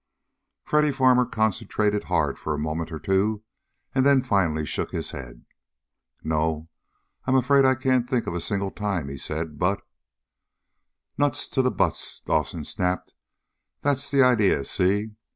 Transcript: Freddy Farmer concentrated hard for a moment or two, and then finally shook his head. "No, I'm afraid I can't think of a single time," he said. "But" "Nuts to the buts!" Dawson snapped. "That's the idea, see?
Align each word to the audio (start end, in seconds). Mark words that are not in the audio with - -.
Freddy 0.63 0.91
Farmer 0.91 1.27
concentrated 1.27 2.05
hard 2.05 2.39
for 2.39 2.55
a 2.55 2.57
moment 2.57 2.91
or 2.91 2.97
two, 2.97 3.43
and 3.93 4.03
then 4.03 4.23
finally 4.23 4.65
shook 4.65 4.89
his 4.89 5.11
head. 5.11 5.45
"No, 6.23 6.69
I'm 7.27 7.35
afraid 7.35 7.65
I 7.65 7.75
can't 7.75 8.09
think 8.09 8.25
of 8.25 8.33
a 8.33 8.41
single 8.41 8.71
time," 8.71 9.09
he 9.09 9.17
said. 9.19 9.59
"But" 9.59 9.83
"Nuts 11.19 11.47
to 11.49 11.61
the 11.61 11.69
buts!" 11.69 12.19
Dawson 12.25 12.65
snapped. 12.65 13.13
"That's 13.81 14.09
the 14.09 14.23
idea, 14.23 14.65
see? 14.65 15.11